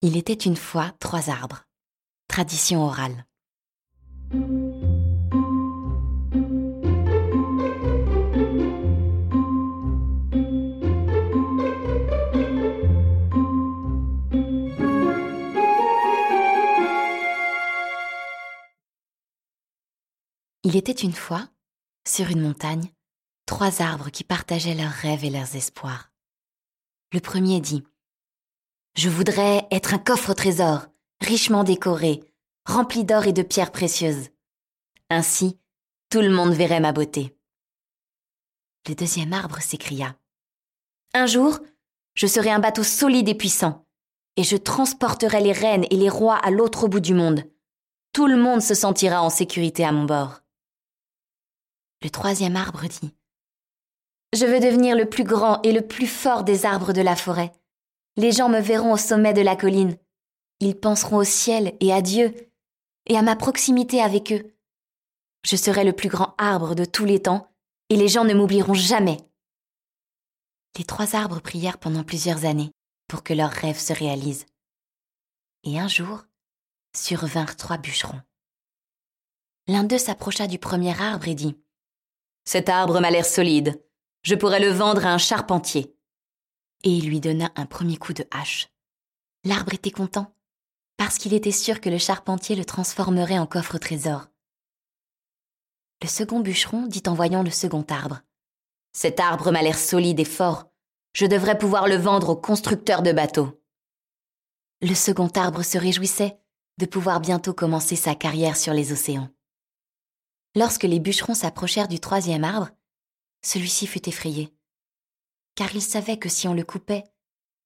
[0.00, 1.64] Il était une fois trois arbres.
[2.28, 3.24] Tradition orale.
[20.62, 21.48] Il était une fois,
[22.06, 22.92] sur une montagne,
[23.46, 26.12] trois arbres qui partageaient leurs rêves et leurs espoirs.
[27.12, 27.82] Le premier dit
[28.96, 30.86] Je voudrais être un coffre trésor,
[31.20, 32.20] richement décoré,
[32.64, 34.30] rempli d'or et de pierres précieuses.
[35.10, 35.58] Ainsi,
[36.10, 37.36] tout le monde verrait ma beauté.
[38.88, 40.16] Le deuxième arbre s'écria
[41.14, 41.58] Un jour,
[42.14, 43.86] je serai un bateau solide et puissant,
[44.36, 47.44] et je transporterai les reines et les rois à l'autre bout du monde.
[48.12, 50.40] Tout le monde se sentira en sécurité à mon bord.
[52.02, 53.14] Le troisième arbre dit
[54.34, 57.52] Je veux devenir le plus grand et le plus fort des arbres de la forêt.
[58.18, 59.96] Les gens me verront au sommet de la colline.
[60.60, 62.34] Ils penseront au ciel et à Dieu,
[63.06, 64.54] et à ma proximité avec eux.
[65.46, 67.50] Je serai le plus grand arbre de tous les temps,
[67.88, 69.16] et les gens ne m'oublieront jamais.
[70.76, 72.72] Les trois arbres prièrent pendant plusieurs années
[73.06, 74.46] pour que leurs rêves se réalisent.
[75.64, 76.26] Et un jour,
[76.94, 78.20] survinrent trois bûcherons.
[79.68, 81.56] L'un d'eux s'approcha du premier arbre et dit
[82.44, 83.78] cet arbre m'a l'air solide.
[84.22, 85.97] Je pourrais le vendre à un charpentier.
[86.84, 88.68] Et il lui donna un premier coup de hache.
[89.44, 90.34] L'arbre était content,
[90.96, 94.26] parce qu'il était sûr que le charpentier le transformerait en coffre trésor.
[96.02, 98.20] Le second bûcheron dit en voyant le second arbre.
[98.92, 100.70] Cet arbre m'a l'air solide et fort.
[101.12, 103.60] Je devrais pouvoir le vendre au constructeur de bateaux.
[104.80, 106.38] Le second arbre se réjouissait
[106.78, 109.28] de pouvoir bientôt commencer sa carrière sur les océans.
[110.54, 112.70] Lorsque les bûcherons s'approchèrent du troisième arbre,
[113.42, 114.52] celui-ci fut effrayé,
[115.58, 117.02] car il savait que si on le coupait,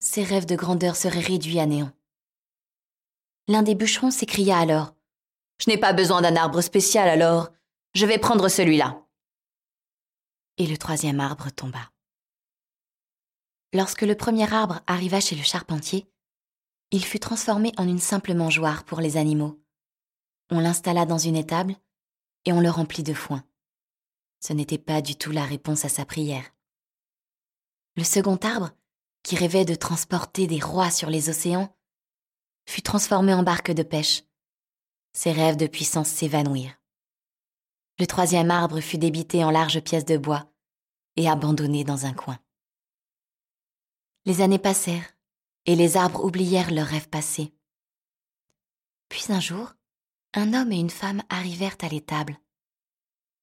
[0.00, 1.92] ses rêves de grandeur seraient réduits à néant.
[3.48, 4.94] L'un des bûcherons s'écria alors
[5.58, 7.52] Je n'ai pas besoin d'un arbre spécial alors,
[7.92, 9.06] je vais prendre celui-là.
[10.56, 11.90] Et le troisième arbre tomba.
[13.74, 16.10] Lorsque le premier arbre arriva chez le charpentier,
[16.92, 19.62] il fut transformé en une simple mangeoire pour les animaux.
[20.50, 21.76] On l'installa dans une étable
[22.46, 23.44] et on le remplit de foin.
[24.40, 26.51] Ce n'était pas du tout la réponse à sa prière.
[27.96, 28.70] Le second arbre,
[29.22, 31.76] qui rêvait de transporter des rois sur les océans,
[32.66, 34.22] fut transformé en barque de pêche.
[35.12, 36.80] Ses rêves de puissance s'évanouirent.
[37.98, 40.50] Le troisième arbre fut débité en larges pièces de bois
[41.16, 42.38] et abandonné dans un coin.
[44.24, 45.16] Les années passèrent,
[45.66, 47.52] et les arbres oublièrent leurs rêves passés.
[49.08, 49.74] Puis un jour,
[50.32, 52.38] un homme et une femme arrivèrent à l'étable.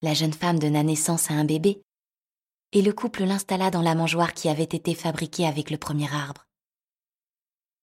[0.02, 1.84] La jeune femme donna naissance à un bébé,
[2.72, 6.48] et le couple l'installa dans la mangeoire qui avait été fabriquée avec le premier arbre.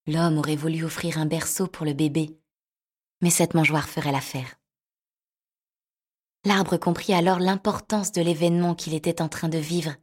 [0.06, 2.38] L'homme aurait voulu offrir un berceau pour le bébé,
[3.20, 4.54] mais cette mangeoire ferait l'affaire.
[6.44, 9.96] L'arbre comprit alors l'importance de l'événement qu'il était en train de vivre,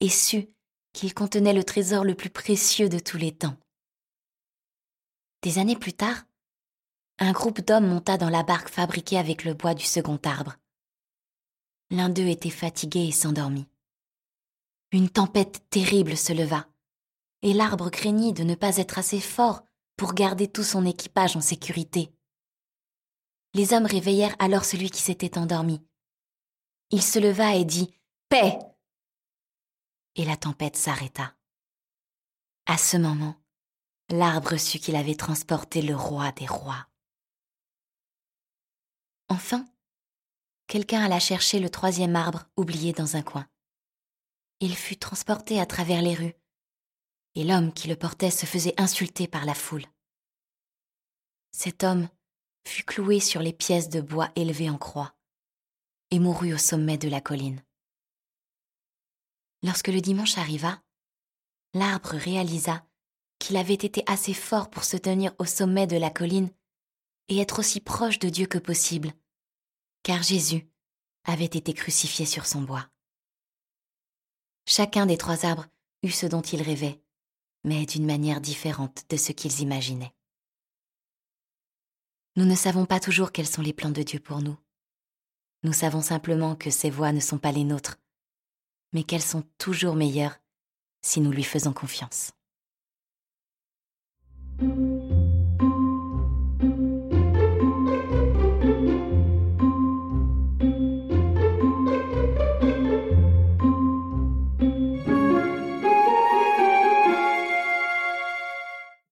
[0.00, 0.50] et sut
[0.92, 3.56] qu'il contenait le trésor le plus précieux de tous les temps.
[5.42, 6.24] Des années plus tard,
[7.20, 10.56] un groupe d'hommes monta dans la barque fabriquée avec le bois du second arbre.
[11.90, 13.69] L'un d'eux était fatigué et s'endormit.
[14.92, 16.66] Une tempête terrible se leva,
[17.42, 19.62] et l'arbre craignit de ne pas être assez fort
[19.96, 22.12] pour garder tout son équipage en sécurité.
[23.54, 25.80] Les hommes réveillèrent alors celui qui s'était endormi.
[26.90, 27.94] Il se leva et dit
[28.28, 28.58] Paix
[30.16, 31.36] Et la tempête s'arrêta.
[32.66, 33.36] À ce moment,
[34.08, 36.88] l'arbre sut qu'il avait transporté le roi des rois.
[39.28, 39.64] Enfin,
[40.66, 43.46] quelqu'un alla chercher le troisième arbre oublié dans un coin.
[44.60, 46.34] Il fut transporté à travers les rues,
[47.34, 49.86] et l'homme qui le portait se faisait insulter par la foule.
[51.50, 52.08] Cet homme
[52.66, 55.14] fut cloué sur les pièces de bois élevées en croix,
[56.10, 57.64] et mourut au sommet de la colline.
[59.62, 60.82] Lorsque le dimanche arriva,
[61.72, 62.86] l'arbre réalisa
[63.38, 66.50] qu'il avait été assez fort pour se tenir au sommet de la colline
[67.28, 69.12] et être aussi proche de Dieu que possible,
[70.02, 70.68] car Jésus
[71.24, 72.90] avait été crucifié sur son bois.
[74.72, 75.66] Chacun des trois arbres
[76.04, 77.02] eut ce dont il rêvait,
[77.64, 80.14] mais d'une manière différente de ce qu'ils imaginaient.
[82.36, 84.56] Nous ne savons pas toujours quels sont les plans de Dieu pour nous.
[85.64, 87.98] Nous savons simplement que ses voies ne sont pas les nôtres,
[88.92, 90.38] mais qu'elles sont toujours meilleures
[91.02, 92.30] si nous lui faisons confiance.